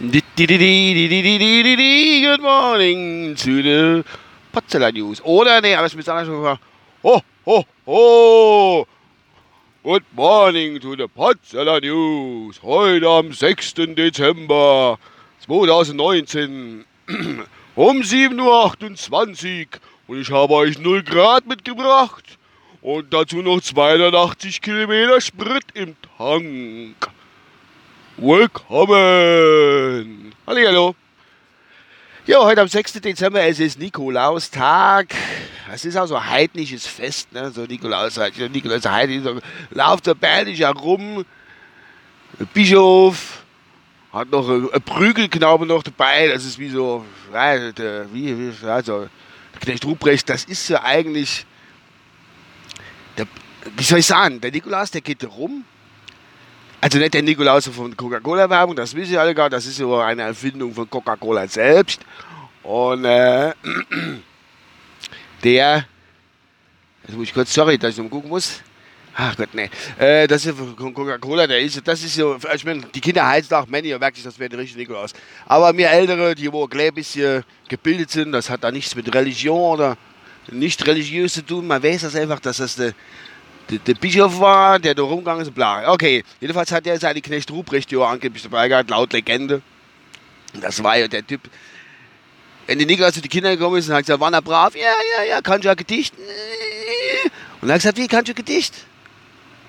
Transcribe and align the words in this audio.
Good 0.00 0.24
morning 2.40 3.36
to 3.36 3.62
the 3.62 4.02
Potsdamer 4.50 4.92
News. 4.92 5.20
Oder, 5.22 5.60
nee, 5.60 5.74
aber 5.74 5.88
es 5.88 5.94
ist 5.94 6.08
anders 6.08 6.26
gesagt. 6.26 6.62
Ho, 7.02 7.20
ho, 7.44 7.66
ho. 7.84 8.86
Good 9.82 10.04
morning 10.12 10.80
to 10.80 10.96
the 10.96 11.06
Potsdamer 11.06 11.82
News. 11.82 12.62
Heute 12.62 13.06
am 13.06 13.34
6. 13.34 13.74
Dezember 13.94 14.98
2019 15.44 16.86
um 17.74 18.00
7.28 18.00 18.38
Uhr. 18.40 19.80
Und 20.06 20.20
ich 20.22 20.30
habe 20.30 20.54
euch 20.54 20.78
0 20.78 21.02
Grad 21.02 21.46
mitgebracht. 21.46 22.38
Und 22.80 23.12
dazu 23.12 23.42
noch 23.42 23.60
280 23.60 24.62
Kilometer 24.62 25.20
Sprit 25.20 25.64
im 25.74 25.94
Tank. 26.16 27.19
Willkommen! 28.22 28.92
Hallo. 30.46 30.94
Ja, 32.26 32.40
heute 32.40 32.60
am 32.60 32.68
6. 32.68 32.92
Dezember, 33.00 33.42
es 33.44 33.58
ist 33.58 33.78
Nikolaustag. 33.78 35.14
Es 35.72 35.86
ist 35.86 35.96
auch 35.96 36.04
so 36.04 36.16
ein 36.16 36.28
heidnisches 36.28 36.86
Fest, 36.86 37.32
ne? 37.32 37.50
so 37.50 37.62
Nikolaus, 37.62 38.20
Nikolaus 38.52 38.84
heidnisch, 38.84 39.22
so, 39.22 39.38
lauft 39.70 40.06
der 40.06 40.12
Bärlich 40.16 40.60
herum. 40.60 41.24
Bischof 42.52 43.42
hat 44.12 44.30
noch 44.30 44.46
einen 44.50 44.68
Prügelknabe 44.84 45.64
noch 45.64 45.82
dabei, 45.82 46.28
das 46.28 46.44
ist 46.44 46.58
wie 46.58 46.68
so, 46.68 47.06
ja, 47.32 47.70
der, 47.72 48.12
wie, 48.12 48.36
wie, 48.36 48.66
also, 48.66 49.08
Knecht 49.62 49.86
Ruprecht, 49.86 50.28
das 50.28 50.44
ist 50.44 50.68
ja 50.68 50.82
eigentlich, 50.82 51.46
der, 53.16 53.26
wie 53.78 53.82
soll 53.82 54.00
ich 54.00 54.06
sagen, 54.06 54.42
der 54.42 54.52
Nikolaus, 54.52 54.90
der 54.90 55.00
geht 55.00 55.24
rum 55.24 55.64
also 56.80 56.98
nicht 56.98 57.12
der 57.12 57.22
Nikolaus 57.22 57.68
von 57.68 57.94
Coca-Cola-Werbung, 57.96 58.74
das 58.74 58.94
wissen 58.94 59.14
ja 59.14 59.20
alle 59.20 59.34
gar, 59.34 59.50
das 59.50 59.66
ist 59.66 59.78
ja 59.78 59.86
eine 60.04 60.22
Erfindung 60.22 60.72
von 60.72 60.88
Coca-Cola 60.88 61.46
selbst. 61.46 62.00
Und 62.62 63.04
äh, 63.04 63.52
der, 65.44 65.84
jetzt 67.06 67.16
muss 67.16 67.24
ich 67.24 67.34
kurz, 67.34 67.52
sorry, 67.52 67.76
dass 67.76 67.90
ich 67.92 67.98
noch 68.02 68.08
gucken 68.08 68.30
muss. 68.30 68.62
Ach 69.14 69.36
Gott, 69.36 69.50
nee. 69.52 69.68
Äh, 69.98 70.26
das 70.26 70.46
ist 70.46 70.56
von 70.56 70.94
Coca-Cola, 70.94 71.46
der 71.46 71.60
ist, 71.60 71.86
das 71.86 72.02
ist 72.02 72.14
so, 72.14 72.38
ich 72.54 72.64
meine, 72.64 72.82
die 72.94 73.00
Kinder 73.00 73.26
heizen 73.26 73.54
auch 73.54 73.66
Männer, 73.66 74.00
wirklich, 74.00 74.24
das 74.24 74.38
wäre 74.38 74.48
der 74.48 74.60
richtige 74.60 74.80
Nikolaus. 74.80 75.12
Aber 75.46 75.76
wir 75.76 75.90
Ältere, 75.90 76.34
die 76.34 76.50
wo 76.50 76.66
ein 76.66 76.94
bisschen 76.94 77.44
gebildet 77.68 78.10
sind, 78.10 78.32
das 78.32 78.48
hat 78.48 78.64
da 78.64 78.70
nichts 78.70 78.94
mit 78.94 79.12
Religion 79.14 79.74
oder 79.74 79.98
nicht 80.50 80.86
religiös 80.86 81.34
zu 81.34 81.44
tun. 81.44 81.66
Man 81.66 81.82
weiß 81.82 82.02
das 82.02 82.16
einfach, 82.16 82.40
dass 82.40 82.58
das 82.58 82.76
der 82.76 82.94
der, 83.78 83.94
Bischof 83.94 84.40
war, 84.40 84.78
der 84.78 84.94
da 84.94 85.02
rumgegangen 85.02 85.42
ist, 85.42 85.54
bla. 85.54 85.92
Okay, 85.92 86.24
jedenfalls 86.40 86.72
hat 86.72 86.86
er 86.86 86.98
seine 86.98 87.20
Knecht 87.20 87.50
Ruprecht 87.50 87.90
ja 87.92 88.00
angeblich 88.00 88.42
dabei 88.42 88.68
gehabt, 88.68 88.90
laut 88.90 89.12
Legende. 89.12 89.62
Das 90.60 90.82
war 90.82 90.98
ja 90.98 91.08
der 91.08 91.26
Typ. 91.26 91.40
Wenn 92.66 92.78
die 92.78 92.86
Nikolaus 92.86 93.14
zu 93.14 93.20
den 93.20 93.30
Kindern 93.30 93.56
gekommen 93.56 93.76
ist 93.76 93.88
und 93.88 93.94
hat 93.94 94.02
gesagt, 94.02 94.20
war 94.20 94.32
er 94.32 94.42
brav? 94.42 94.74
Ja, 94.74 94.92
ja, 95.16 95.24
ja, 95.24 95.40
kannst 95.40 95.64
du 95.64 95.70
ein 95.70 95.76
Gedicht? 95.76 96.14
Und 97.60 97.68
er 97.68 97.74
hat 97.74 97.80
gesagt, 97.80 97.98
wie, 97.98 98.08
kannst 98.08 98.28
du 98.28 98.34
Gedicht? 98.34 98.74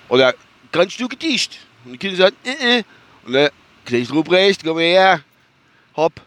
Oder, 0.09 0.33
kannst 0.71 0.99
du 0.99 1.07
Gedicht? 1.07 1.59
Und 1.85 1.93
die 1.93 1.97
Kinder 1.97 2.17
sagen, 2.17 2.35
äh, 2.45 2.79
äh. 2.79 2.83
Und 3.25 3.33
der 3.33 3.51
Knecht 3.85 4.11
Ruprecht, 4.11 4.63
komm 4.63 4.79
her, 4.79 5.21
hopp. 5.95 6.21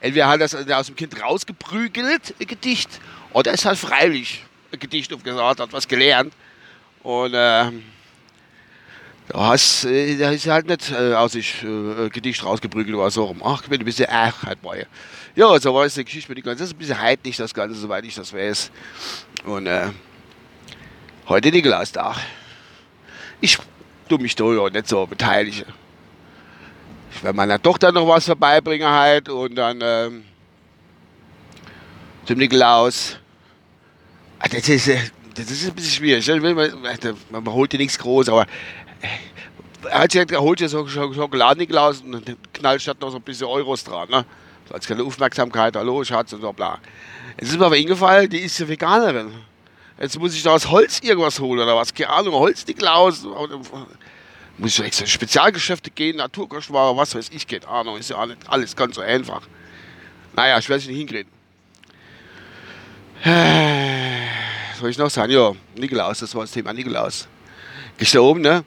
Entweder 0.00 0.28
hat 0.28 0.40
das 0.40 0.54
aus 0.54 0.86
dem 0.86 0.96
Kind 0.96 1.20
rausgeprügelt, 1.20 2.34
ein 2.40 2.46
Gedicht, 2.46 2.88
oder 3.32 3.52
es 3.52 3.64
hat 3.64 3.76
freiwillig 3.76 4.44
ein 4.72 4.78
Gedicht 4.78 5.12
aufgesagt, 5.12 5.60
hat 5.60 5.72
was 5.72 5.86
gelernt. 5.86 6.32
Und 7.02 7.34
äh, 7.34 7.70
da 9.28 9.46
hast 9.48 9.84
äh, 9.84 10.16
da 10.16 10.30
ist 10.30 10.46
halt 10.46 10.66
nicht 10.66 10.90
äh, 10.90 11.14
aus 11.14 11.32
sich 11.32 11.62
äh, 11.62 12.08
Gedicht 12.10 12.44
rausgeprügelt 12.44 12.96
oder 12.96 13.10
so. 13.10 13.34
Ach, 13.44 13.62
ich 13.62 13.68
bin 13.68 13.80
ein 13.80 13.84
bisschen 13.84 14.06
ach, 14.10 14.42
halt 14.44 14.62
mal. 14.62 14.86
Ja, 15.36 15.58
so 15.60 15.74
war 15.74 15.84
es 15.84 15.94
die 15.94 16.04
Geschichte 16.04 16.30
mit 16.30 16.38
dem 16.38 16.44
Ganzen. 16.44 16.60
Das 16.60 16.68
ist 16.68 16.74
ein 16.74 16.78
bisschen 16.78 17.00
heidlich, 17.00 17.36
das 17.36 17.54
Ganze, 17.54 17.78
soweit 17.78 18.04
ich 18.04 18.14
das 18.14 18.32
weiß. 18.32 18.70
Und 19.44 19.66
äh, 19.66 19.88
heute 21.28 21.50
Nikolaustag. 21.50 22.16
Ich 23.40 23.56
tu 24.08 24.18
mich 24.18 24.34
da 24.34 24.44
ja 24.52 24.68
nicht 24.68 24.88
so 24.88 25.06
beteiligen. 25.06 25.64
Ich 27.12 27.22
werde 27.22 27.36
meiner 27.36 27.62
Tochter 27.62 27.92
noch 27.92 28.06
was 28.08 28.26
vorbeibringen 28.26 28.88
halt 28.88 29.28
und 29.28 29.54
dann 29.54 29.78
ähm, 29.82 30.24
zum 32.26 32.38
Nikolaus. 32.38 33.16
Ah, 34.40 34.48
das 34.48 34.68
ist, 34.68 34.88
äh, 34.88 34.98
das 35.34 35.50
ist 35.50 35.68
ein 35.68 35.74
bisschen 35.74 35.92
schwierig. 35.92 36.26
Man, 36.28 36.54
man 37.30 37.52
holt 37.52 37.72
dir 37.72 37.78
nichts 37.78 37.98
groß, 37.98 38.28
aber 38.28 38.42
äh, 38.42 39.88
er 39.88 40.00
hat 40.00 40.12
gesagt, 40.12 40.30
er 40.32 40.40
holt 40.40 40.60
dir 40.60 40.68
so 40.68 40.86
Schokoladen-Nikolaus 40.86 42.02
und 42.02 42.36
knallt 42.52 42.82
statt 42.82 43.00
noch 43.00 43.10
so 43.10 43.16
ein 43.16 43.22
bisschen 43.22 43.46
Euros 43.46 43.84
dran. 43.84 44.08
Ne? 44.10 44.24
So 44.68 44.74
als 44.74 44.86
keine 44.86 45.02
Aufmerksamkeit, 45.02 45.76
hallo 45.76 46.04
Schatz 46.04 46.32
und 46.32 46.42
so 46.42 46.52
bla. 46.52 46.78
Jetzt 47.38 47.50
ist 47.50 47.58
mir 47.58 47.66
aber 47.66 47.76
eingefallen, 47.76 48.28
die 48.28 48.38
ist 48.38 48.58
ja 48.58 48.68
Veganerin. 48.68 49.32
Jetzt 49.98 50.18
muss 50.18 50.34
ich 50.34 50.42
da 50.42 50.52
aus 50.52 50.68
Holz 50.68 51.00
irgendwas 51.00 51.38
holen 51.40 51.60
oder 51.60 51.76
was, 51.76 51.92
keine 51.92 52.10
Ahnung, 52.10 52.34
Holz-Nikolaus. 52.34 53.26
Muss 54.58 54.78
ich 54.78 54.84
extra 54.84 55.06
Spezialgeschäfte 55.06 55.90
gehen, 55.90 56.16
Naturkoschware, 56.16 56.96
was 56.96 57.14
weiß 57.14 57.30
ich, 57.32 57.46
keine 57.46 57.66
Ahnung, 57.68 57.96
ist 57.98 58.10
ja 58.10 58.26
alles 58.48 58.76
ganz 58.76 58.96
so 58.96 59.00
einfach. 59.00 59.42
Naja, 60.34 60.58
ich 60.58 60.68
werde 60.68 60.82
es 60.82 60.88
nicht 60.88 60.96
hinkriegen 60.96 61.30
soll 64.80 64.90
ich 64.90 64.98
noch 64.98 65.10
sagen? 65.10 65.32
Ja, 65.32 65.52
Nikolaus, 65.76 66.18
das 66.20 66.34
war 66.34 66.42
das 66.42 66.52
Thema 66.52 66.72
Nikolaus. 66.72 67.28
Gestern 67.98 68.22
oben, 68.22 68.40
ne? 68.40 68.64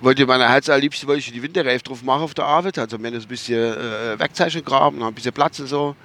Wollte 0.00 0.26
meiner 0.26 0.48
Herz 0.48 0.68
allerliebsten 0.68 1.08
wollte 1.08 1.20
ich 1.20 1.32
die 1.32 1.42
Winterreife 1.42 1.82
drauf 1.82 2.02
machen 2.02 2.22
auf 2.22 2.34
der 2.34 2.44
Arbeit. 2.44 2.78
Also 2.78 2.98
wir 2.98 3.06
haben 3.06 3.14
das 3.14 3.24
ein 3.24 3.28
bisschen 3.28 3.74
äh, 3.74 4.18
Werkzeichen 4.18 4.64
graben, 4.64 5.00
haben 5.00 5.08
ein 5.08 5.14
bisschen 5.14 5.32
Platz 5.32 5.58
und 5.60 5.66
so. 5.66 5.96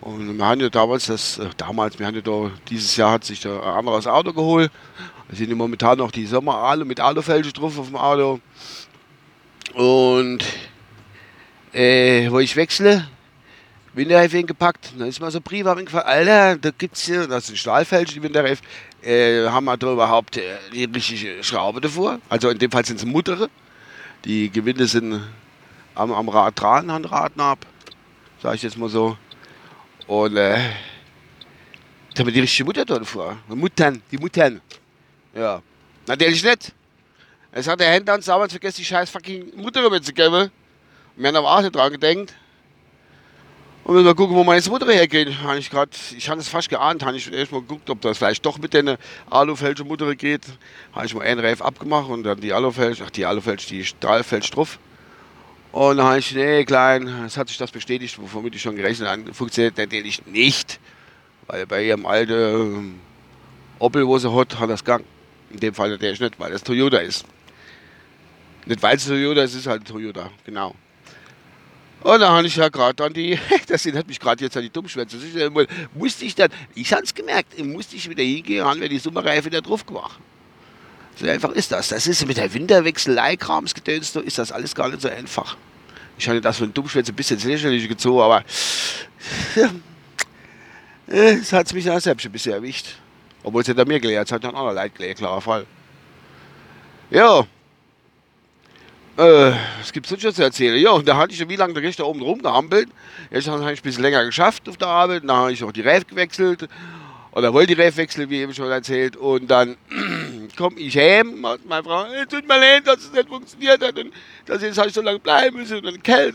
Und 0.00 0.36
wir 0.36 0.44
haben 0.44 0.60
ja 0.60 0.68
damals 0.68 1.06
das, 1.06 1.38
äh, 1.38 1.48
damals, 1.56 1.98
wir 1.98 2.06
haben 2.06 2.14
ja 2.14 2.20
da, 2.20 2.50
dieses 2.68 2.96
Jahr 2.96 3.12
hat 3.12 3.24
sich 3.24 3.40
da 3.40 3.60
ein 3.60 3.78
anderes 3.78 4.06
Auto 4.06 4.32
geholt. 4.32 4.70
Wir 5.28 5.38
sind 5.38 5.50
ja 5.50 5.56
momentan 5.56 5.98
noch 5.98 6.10
die 6.10 6.26
Sommeralu 6.26 6.84
mit 6.84 6.98
Alufelge 6.98 7.52
drauf 7.52 7.78
auf 7.78 7.86
dem 7.86 7.96
Auto. 7.96 8.40
Und 9.74 10.44
äh, 11.72 12.30
wo 12.30 12.38
ich 12.38 12.56
wechsle, 12.56 13.06
Winterreifen 13.94 14.46
gepackt. 14.46 14.92
Dann 14.96 15.08
ist 15.08 15.20
mal 15.20 15.30
so 15.30 15.38
ein 15.38 15.42
Brief 15.42 15.64
gefallen, 15.64 16.06
Alter, 16.06 16.56
da 16.56 16.70
gibt's 16.70 17.04
hier, 17.04 17.26
das 17.26 17.44
ist 17.44 17.50
ein 17.50 17.56
Stahlfälsch, 17.56 18.14
die 18.14 18.22
Winterreifen, 18.22 18.66
äh, 19.02 19.46
haben 19.48 19.64
wir 19.64 19.76
da 19.76 19.92
überhaupt 19.92 20.36
äh, 20.36 20.56
die 20.72 20.84
richtige 20.84 21.42
Schraube 21.42 21.80
davor? 21.80 22.18
Also 22.28 22.48
in 22.50 22.58
dem 22.58 22.70
Fall 22.70 22.84
sind 22.84 22.96
es 22.96 23.04
Muttere. 23.04 23.50
Die 24.24 24.50
Gewinde 24.50 24.86
sind 24.86 25.20
am, 25.94 26.12
am 26.12 26.28
Rad 26.28 26.60
dran, 26.60 26.90
Handraten 26.90 27.40
ab, 27.40 27.66
sag 28.42 28.54
ich 28.54 28.62
jetzt 28.62 28.78
mal 28.78 28.88
so. 28.88 29.16
Und 30.06 30.36
äh, 30.36 30.58
da 32.14 32.20
haben 32.20 32.26
wir 32.26 32.32
die 32.32 32.40
richtige 32.40 32.64
Mutter 32.64 32.84
da 32.84 32.98
davor. 32.98 33.38
Muttern, 33.48 34.02
die 34.10 34.18
Muttern. 34.18 34.60
Ja, 35.34 35.62
natürlich 36.06 36.42
nicht. 36.44 36.72
Es 37.50 37.66
hat 37.68 37.80
der 37.80 37.90
Händler 37.90 38.14
uns 38.14 38.26
damals 38.26 38.52
vergessen, 38.52 38.78
die 38.78 38.84
scheiß 38.84 39.10
fucking 39.10 39.56
Mutter 39.56 39.88
mitzugeben. 39.90 40.44
Und 40.44 40.50
wir 41.16 41.28
haben 41.28 41.36
aber 41.36 41.50
auch 41.56 41.60
nicht 41.60 41.74
dran 41.74 41.92
gedenkt. 41.92 42.34
Und 43.84 43.96
wenn 43.96 44.04
wir 44.04 44.14
gucken, 44.14 44.36
wo 44.36 44.44
meine 44.44 44.62
Mutter 44.68 44.92
hergeht, 44.92 45.42
habe 45.42 45.58
ich 45.58 45.68
gerade, 45.68 45.90
ich 46.16 46.28
habe 46.28 46.40
es 46.40 46.48
fast 46.48 46.68
geahnt, 46.68 47.04
habe 47.04 47.16
ich 47.16 47.32
erst 47.32 47.50
mal 47.50 47.60
geguckt, 47.60 47.90
ob 47.90 48.00
das 48.00 48.18
vielleicht 48.18 48.46
doch 48.46 48.58
mit 48.58 48.74
der 48.74 48.96
Alufälsche 49.28 49.82
Mutter 49.82 50.14
geht. 50.14 50.42
Habe 50.92 51.06
ich 51.06 51.14
mal 51.14 51.24
einen 51.24 51.40
Reif 51.40 51.60
abgemacht 51.60 52.08
und 52.08 52.22
dann 52.22 52.40
die 52.40 52.52
Alufälsche, 52.52 53.02
ach 53.04 53.10
die 53.10 53.26
Alufälsche, 53.26 53.68
die 53.68 53.84
Stahlfälsche 53.84 54.52
drauf. 54.52 54.78
Und 55.72 55.96
dann 55.96 56.06
habe 56.06 56.18
ich, 56.18 56.32
nee, 56.32 56.64
klein, 56.64 57.08
es 57.26 57.36
hat 57.36 57.48
sich 57.48 57.58
das 57.58 57.72
bestätigt, 57.72 58.16
womit 58.20 58.54
ich 58.54 58.62
schon 58.62 58.76
gerechnet 58.76 59.08
habe, 59.08 59.34
funktioniert 59.34 59.76
natürlich 59.76 60.24
nicht. 60.26 60.78
Weil 61.48 61.66
bei 61.66 61.84
ihrem 61.84 62.06
alten 62.06 63.00
Opel, 63.80 64.06
wo 64.06 64.16
sie 64.16 64.32
hat, 64.32 64.60
hat 64.60 64.70
das 64.70 64.84
Gang. 64.84 65.04
In 65.50 65.58
dem 65.58 65.74
Fall 65.74 65.90
natürlich 65.90 66.20
nicht, 66.20 66.38
weil 66.38 66.52
das 66.52 66.62
Toyota 66.62 66.98
ist. 66.98 67.24
Nicht 68.64 68.80
weil 68.80 68.96
es 68.96 69.06
Toyota 69.06 69.42
ist, 69.42 69.54
es 69.54 69.60
ist 69.60 69.66
halt 69.66 69.88
Toyota, 69.88 70.30
genau. 70.44 70.76
Und 72.02 72.20
dann 72.20 72.32
habe 72.32 72.46
ich 72.46 72.56
ja 72.56 72.68
gerade 72.68 72.94
dann 72.94 73.12
die, 73.12 73.38
das 73.68 73.86
hat 73.86 74.08
mich 74.08 74.18
gerade 74.18 74.44
jetzt 74.44 74.56
an 74.56 74.62
die 74.62 74.70
Dummschwätze. 74.70 75.16
Musste 75.94 76.24
ich 76.24 76.34
dann, 76.34 76.50
ich 76.74 76.92
habe 76.92 77.02
es 77.02 77.14
gemerkt, 77.14 77.58
musste 77.64 77.96
ich 77.96 78.08
wieder 78.08 78.22
hingehen, 78.22 78.64
haben 78.64 78.80
wir 78.80 78.88
die 78.88 78.98
Sommerreife 78.98 79.46
wieder 79.46 79.60
drauf 79.60 79.86
gemacht. 79.86 80.18
So 81.16 81.28
einfach 81.28 81.50
ist 81.50 81.70
das. 81.70 81.88
Das 81.88 82.06
ist 82.06 82.26
mit 82.26 82.38
der 82.38 82.52
Winterwechselei, 82.52 83.36
Kramsgedöns, 83.36 84.16
ist 84.16 84.38
das 84.38 84.50
alles 84.50 84.74
gar 84.74 84.88
nicht 84.88 85.02
so 85.02 85.08
einfach. 85.08 85.56
Ich 86.18 86.28
hatte 86.28 86.40
das 86.40 86.58
von 86.58 86.72
Dummschwätze 86.72 87.12
ein 87.12 87.16
bisschen 87.16 87.36
ins 87.36 87.44
Lächerliche 87.44 87.88
gezogen, 87.88 88.20
aber 88.20 88.44
es 91.06 91.52
hat 91.52 91.72
mich 91.72 91.84
dann 91.84 92.00
selbst 92.00 92.26
ein 92.26 92.32
bisschen 92.32 92.52
erwischt. 92.52 92.96
Obwohl 93.44 93.62
es 93.62 93.68
an 93.68 93.88
mir 93.88 94.00
gelehrt 94.00 94.30
hat, 94.30 94.44
hat 94.44 94.54
auch 94.54 94.72
Leid 94.72 94.94
gelehrt, 94.94 95.18
klarer 95.18 95.40
Fall. 95.40 95.66
Ja, 97.10 97.46
äh, 99.16 99.52
was 99.78 99.92
gibt 99.92 100.06
es 100.06 100.10
sonst 100.10 100.22
schon 100.22 100.34
zu 100.34 100.42
erzählen? 100.42 100.80
Ja, 100.80 100.90
und 100.90 101.06
da 101.06 101.16
hatte 101.16 101.32
ich 101.32 101.38
schon 101.38 101.48
wie 101.48 101.56
lange 101.56 101.74
der 101.74 101.90
da 101.92 102.04
oben 102.04 102.22
rumgehampelt. 102.22 102.88
Jetzt 103.30 103.48
habe 103.48 103.62
ich 103.62 103.78
ein 103.78 103.82
bisschen 103.82 104.02
länger 104.02 104.24
geschafft 104.24 104.68
auf 104.68 104.76
der 104.76 104.88
Arbeit. 104.88 105.22
Dann 105.24 105.36
habe 105.36 105.52
ich 105.52 105.62
auch 105.62 105.72
die 105.72 105.82
Reif 105.82 106.06
gewechselt. 106.06 106.68
Oder 107.32 107.52
wollte 107.52 107.74
die 107.74 107.80
Reif 107.80 107.96
wechseln, 107.96 108.28
wie 108.30 108.40
eben 108.40 108.54
schon 108.54 108.70
erzählt. 108.70 109.16
Und 109.16 109.50
dann 109.50 109.76
komm 110.56 110.76
ich 110.76 110.96
heim, 110.96 111.44
und 111.44 111.66
meine 111.66 111.82
Frau, 111.82 112.04
es 112.04 112.28
tut 112.28 112.46
mir 112.46 112.58
leid, 112.58 112.86
dass 112.86 112.98
es 112.98 113.12
nicht 113.12 113.28
funktioniert 113.28 113.82
hat 113.82 113.98
und 113.98 114.12
dass 114.46 114.58
ich 114.58 114.68
jetzt 114.68 114.78
halt 114.78 114.92
so 114.92 115.00
lange 115.00 115.18
bleiben 115.18 115.56
müssen 115.56 115.78
und 115.78 115.86
dann 115.86 116.02
kalt. 116.02 116.34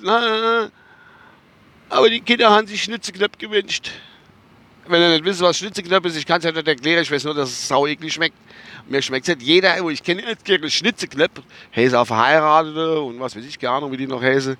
Aber 1.89 2.09
die 2.09 2.21
Kinder 2.21 2.49
haben 2.49 2.67
sich 2.67 2.83
Schnitzelknöpfe 2.83 3.37
gewünscht. 3.37 3.91
Wenn 4.89 5.01
ihr 5.01 5.09
nicht 5.09 5.25
wisst, 5.25 5.41
was 5.41 5.57
Schnitzelknöpfe 5.57 6.07
ist, 6.07 6.17
ich 6.17 6.25
kann 6.25 6.39
es 6.39 6.45
ja 6.45 6.51
nicht 6.51 6.67
erklären, 6.67 7.01
ich 7.01 7.11
weiß 7.11 7.23
nur, 7.25 7.33
dass 7.33 7.49
es 7.49 7.67
sau 7.67 7.85
eklig 7.87 8.13
schmeckt. 8.13 8.35
Mir 8.87 9.01
schmeckt 9.01 9.27
es 9.27 9.35
nicht 9.35 9.45
jeder, 9.45 9.81
wo 9.81 9.89
ich 9.89 10.01
kenne, 10.01 10.23
als 10.25 10.73
Schnitzelknöpfe, 10.73 11.43
Häse 11.71 11.99
auch 11.99 12.05
Verheiratete 12.05 13.01
und 13.01 13.19
was 13.19 13.35
weiß 13.35 13.45
ich, 13.45 13.59
gar 13.59 13.81
nicht, 13.81 13.91
wie 13.91 13.97
die 13.97 14.07
noch 14.07 14.21
Häse. 14.21 14.57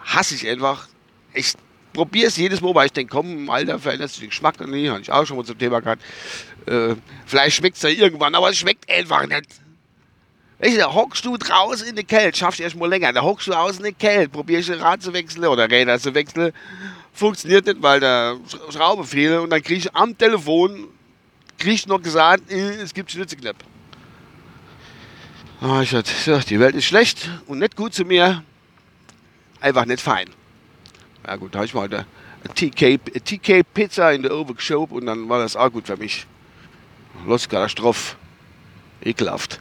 Hasse 0.00 0.34
ich 0.34 0.48
einfach. 0.48 0.88
Ich 1.34 1.54
probiere 1.92 2.28
es 2.28 2.36
jedes 2.36 2.60
Mal, 2.60 2.74
weil 2.74 2.86
ich 2.86 2.92
denke, 2.92 3.12
komm, 3.12 3.30
im 3.30 3.50
Alter 3.50 3.78
verändert 3.78 4.10
sich 4.10 4.20
der 4.20 4.28
Geschmack 4.28 4.66
nie, 4.66 4.88
habe 4.88 5.00
ich 5.00 5.12
auch 5.12 5.26
schon 5.26 5.36
mal 5.36 5.44
zum 5.44 5.58
Thema 5.58 5.80
gehabt. 5.80 6.02
Äh, 6.66 6.94
vielleicht 7.26 7.56
schmeckt 7.56 7.76
es 7.76 7.82
ja 7.82 7.90
irgendwann, 7.90 8.34
aber 8.34 8.50
es 8.50 8.58
schmeckt 8.58 8.90
einfach 8.90 9.26
nicht. 9.26 9.46
Weißt 10.60 10.74
du, 10.74 10.78
da 10.78 10.92
hockst 10.92 11.24
du 11.24 11.38
draußen 11.38 11.88
in 11.88 11.96
der 11.96 12.04
Kälte, 12.04 12.36
schaffst 12.36 12.60
du 12.60 12.64
erst 12.64 12.76
mal 12.76 12.88
länger, 12.88 13.12
da 13.14 13.22
hockst 13.22 13.46
du 13.46 13.54
aus 13.54 13.78
in 13.78 13.82
der 13.82 13.92
Kälte, 13.92 14.28
probierst 14.28 14.68
du 14.68 14.78
Rad 14.78 15.02
zu 15.02 15.12
wechseln 15.14 15.46
oder 15.46 15.70
Räder 15.70 15.98
zu 15.98 16.14
wechseln, 16.14 16.52
funktioniert 17.12 17.66
nicht, 17.66 17.82
weil 17.82 18.00
der 18.00 18.38
Schraube 18.70 19.04
fehlt 19.04 19.40
und 19.40 19.50
dann 19.50 19.62
kriegst 19.62 19.86
du 19.86 19.94
am 19.94 20.16
Telefon, 20.16 20.88
kriegst 21.58 21.86
noch 21.86 22.00
gesagt, 22.00 22.50
äh, 22.50 22.76
es 22.76 22.94
gibt 22.94 23.10
Schnitzeknapp. 23.10 23.56
Oh, 25.62 25.80
ich 25.80 25.90
dachte, 25.90 26.40
die 26.48 26.58
Welt 26.58 26.74
ist 26.74 26.86
schlecht 26.86 27.28
und 27.46 27.58
nicht 27.58 27.76
gut 27.76 27.92
zu 27.92 28.04
mir, 28.04 28.42
einfach 29.60 29.84
nicht 29.84 30.00
fein. 30.00 30.30
Ja 31.26 31.36
gut, 31.36 31.54
da 31.54 31.58
habe 31.58 31.66
ich 31.66 31.74
mal 31.74 31.84
eine 31.84 32.06
TK, 32.54 32.98
TK 33.24 34.14
in 34.14 34.22
der 34.22 34.34
Ober 34.34 34.54
geschoben 34.54 34.96
und 34.96 35.06
dann 35.06 35.28
war 35.28 35.38
das 35.38 35.56
auch 35.56 35.70
gut 35.70 35.86
für 35.86 35.98
mich. 35.98 36.26
Los, 37.26 37.48
Katastrophe. 37.48 38.16
Ekelhaft. 39.02 39.60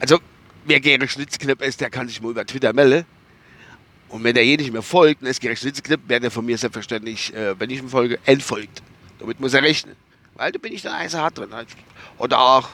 Also, 0.00 0.18
wer 0.64 0.80
gerne 0.80 1.08
Schnitzknipp 1.08 1.62
ist, 1.62 1.80
der 1.80 1.90
kann 1.90 2.08
sich 2.08 2.20
mal 2.20 2.30
über 2.30 2.46
Twitter 2.46 2.72
melden. 2.72 3.04
Und 4.08 4.24
wenn 4.24 4.34
der 4.34 4.44
je 4.44 4.56
nicht 4.56 4.72
mehr 4.72 4.82
folgt, 4.82 5.22
und 5.22 5.28
ist 5.28 5.40
gerne 5.40 5.56
Schnitzknipp, 5.56 6.00
wäre 6.06 6.20
der 6.20 6.30
von 6.30 6.44
mir 6.44 6.56
selbstverständlich, 6.56 7.34
äh, 7.34 7.58
wenn 7.58 7.70
ich 7.70 7.80
ihm 7.80 7.88
folge, 7.88 8.18
entfolgt. 8.24 8.82
Damit 9.18 9.40
muss 9.40 9.54
er 9.54 9.62
rechnen. 9.62 9.96
Weil 10.34 10.52
da 10.52 10.58
bin 10.58 10.72
ich 10.72 10.82
da 10.82 10.94
eisern 10.94 11.22
hart 11.22 11.38
drin. 11.38 11.50
Oder 12.18 12.40
auch 12.40 12.68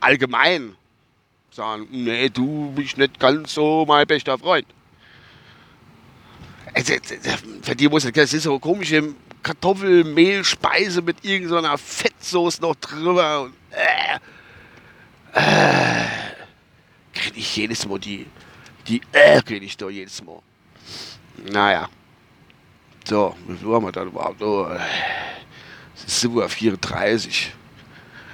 allgemein 0.00 0.76
sagen, 1.50 1.88
nee, 1.90 2.28
du 2.28 2.72
bist 2.72 2.96
nicht 2.96 3.18
ganz 3.18 3.54
so 3.54 3.84
mein 3.86 4.06
bester 4.06 4.38
Freund. 4.38 4.66
Für 7.62 7.74
die 7.74 7.88
muss 7.88 8.04
das 8.10 8.32
ist 8.32 8.44
so 8.44 8.58
komische 8.58 9.14
Kartoffelmehlspeise 9.42 11.02
mit 11.02 11.24
irgendeiner 11.24 11.76
Fettsoße 11.76 12.62
noch 12.62 12.76
drüber. 12.76 13.42
Und, 13.42 13.54
äh, 13.72 14.18
äh, 15.32 16.06
kriege 17.12 17.38
ich 17.38 17.56
jedes 17.56 17.86
Mal 17.86 17.98
die, 17.98 18.26
die 18.86 19.00
kriege 19.44 19.64
ich 19.64 19.76
da 19.76 19.88
jedes 19.88 20.22
Mal. 20.22 20.40
Naja. 21.50 21.88
So, 23.04 23.34
wie 23.46 23.56
viel 23.56 23.68
haben 23.68 23.84
wir 23.84 23.92
dann 23.92 24.08
überhaupt? 24.08 24.42
Oh, 24.42 24.68
es 25.94 26.04
ist 26.04 26.24
7.34 26.24 27.48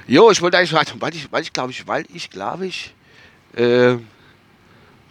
Jo, 0.08 0.30
ich 0.30 0.40
wollte 0.40 0.58
eigentlich 0.58 0.72
weil 1.00 1.14
ich, 1.14 1.32
weil 1.32 1.42
ich 1.42 1.52
glaube 1.52 1.72
ich, 1.72 1.86
weil 1.86 2.04
ich 2.12 2.30
glaube 2.30 2.66
ich, 2.66 2.94
äh, 3.54 3.96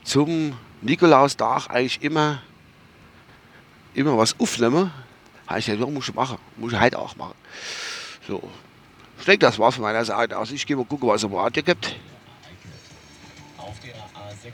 zum 0.03 0.57
Nikolaustag 0.81 1.69
eigentlich 1.69 2.01
immer 2.01 2.41
immer 3.95 4.17
was 4.17 4.39
aufnehmen, 4.39 4.91
habe 5.47 5.59
ich 5.59 5.67
ja, 5.67 5.75
muss 5.75 6.09
ich 6.09 6.15
machen. 6.15 6.37
Muss 6.57 6.73
ich 6.73 6.79
heute 6.79 6.99
auch 6.99 7.15
machen. 7.15 7.35
So. 8.27 8.41
Ich 9.17 9.25
denke, 9.25 9.45
das 9.45 9.57
war 9.57 9.71
von 9.71 9.83
meiner 9.83 10.03
Seite 10.05 10.37
aus. 10.37 10.51
Ich 10.51 10.65
gehe 10.65 10.75
mal 10.75 10.85
gucken, 10.85 11.07
was 11.07 11.17
es 11.17 11.23
im 11.23 11.33
Radio 11.33 11.63
gibt. 11.63 11.95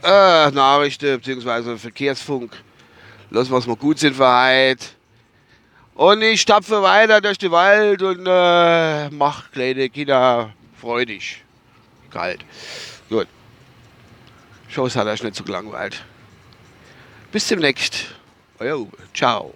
Äh, 0.02 0.50
Nachrichten 0.50 1.20
bzw. 1.20 1.76
Verkehrsfunk. 1.76 2.52
Lassen 3.30 3.50
wir 3.50 3.58
es 3.58 3.66
mal 3.66 3.76
gut 3.76 3.98
sind 3.98 4.16
für 4.16 4.26
heute. 4.26 4.86
Und 5.94 6.22
ich 6.22 6.40
stapfe 6.40 6.82
weiter 6.82 7.20
durch 7.20 7.38
den 7.38 7.50
Wald 7.50 8.02
und 8.02 8.26
äh, 8.26 9.10
mach 9.10 9.50
kleine 9.52 9.88
Kinder 9.90 10.52
freudig. 10.80 11.42
Kalt. 12.10 12.44
Gut. 13.08 13.28
Ich 14.68 14.76
hoffe, 14.78 14.88
es 14.88 14.96
hat 14.96 15.06
euch 15.06 15.22
nicht 15.22 15.36
so 15.36 15.44
gelangweilt. 15.44 16.02
Bis 17.30 17.46
demnächst. 17.48 18.14
Euer 18.58 18.78
Uwe. 18.78 18.96
Ciao. 19.14 19.54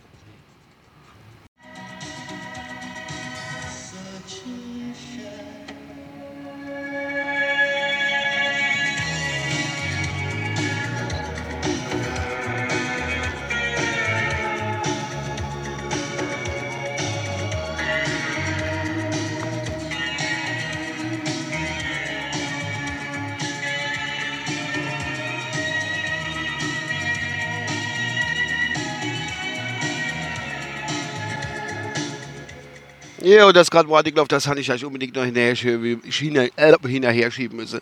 Ja, 33.27 33.47
und 33.47 33.57
das 33.57 33.73
gerade 33.73 33.89
Artikel, 33.93 34.21
auf 34.21 34.29
das 34.29 34.47
habe 34.47 34.61
ich 34.61 34.71
eigentlich 34.71 34.85
unbedingt 34.85 35.17
noch 35.17 35.25
hinterher, 35.25 35.53
äh, 35.61 36.77
hinterher 36.87 37.31
schieben 37.33 37.57
müssen. 37.57 37.81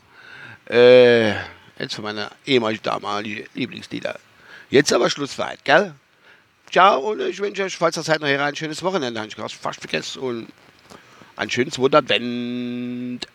Äh, 0.70 1.32
jetzt 1.78 1.96
für 1.96 2.00
meine 2.00 2.30
ehemalige 2.46 2.80
damalige 2.80 3.44
Lieblingslieder. 3.52 4.18
Jetzt 4.70 4.90
aber 4.90 5.10
Schluss 5.10 5.36
gell? 5.64 5.92
Ciao 6.72 7.10
und 7.10 7.20
ich 7.20 7.38
wünsche 7.40 7.64
euch, 7.64 7.76
falls 7.76 7.96
das 7.96 8.06
Zeit 8.06 8.22
noch 8.22 8.26
hier 8.26 8.42
ein 8.42 8.56
schönes 8.56 8.82
Wochenende. 8.82 9.20
Habe 9.20 9.28
ich 9.28 9.36
gerade 9.36 9.52
fast 9.52 9.80
vergessen. 9.80 10.20
Und 10.20 10.46
ein 11.36 11.50
schönes 11.50 11.78
Wunderwend. 11.78 13.28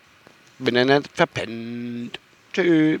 Wenn 0.58 0.74
er 0.74 0.86
nicht 0.86 1.08
verpennt. 1.14 2.18
Tschüss. 2.52 3.00